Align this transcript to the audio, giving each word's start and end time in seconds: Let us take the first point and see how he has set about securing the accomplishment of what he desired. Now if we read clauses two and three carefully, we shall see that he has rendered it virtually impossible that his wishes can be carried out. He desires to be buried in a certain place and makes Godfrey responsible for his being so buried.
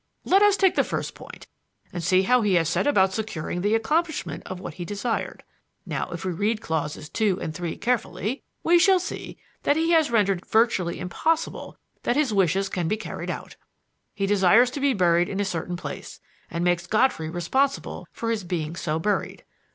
Let 0.25 0.41
us 0.41 0.57
take 0.57 0.73
the 0.73 0.83
first 0.83 1.13
point 1.13 1.45
and 1.93 2.03
see 2.03 2.23
how 2.23 2.41
he 2.41 2.55
has 2.55 2.67
set 2.67 2.87
about 2.87 3.13
securing 3.13 3.61
the 3.61 3.75
accomplishment 3.75 4.41
of 4.47 4.59
what 4.59 4.73
he 4.73 4.83
desired. 4.83 5.43
Now 5.85 6.09
if 6.09 6.25
we 6.25 6.31
read 6.31 6.59
clauses 6.59 7.07
two 7.07 7.39
and 7.39 7.53
three 7.53 7.77
carefully, 7.77 8.41
we 8.63 8.79
shall 8.79 8.99
see 8.99 9.37
that 9.61 9.75
he 9.75 9.91
has 9.91 10.09
rendered 10.09 10.39
it 10.39 10.47
virtually 10.47 10.99
impossible 10.99 11.77
that 12.01 12.15
his 12.15 12.33
wishes 12.33 12.67
can 12.67 12.87
be 12.87 12.97
carried 12.97 13.29
out. 13.29 13.57
He 14.15 14.25
desires 14.25 14.71
to 14.71 14.79
be 14.79 14.95
buried 14.95 15.29
in 15.29 15.39
a 15.39 15.45
certain 15.45 15.77
place 15.77 16.19
and 16.49 16.63
makes 16.63 16.87
Godfrey 16.87 17.29
responsible 17.29 18.07
for 18.11 18.31
his 18.31 18.43
being 18.43 18.75
so 18.75 18.97
buried. 18.97 19.45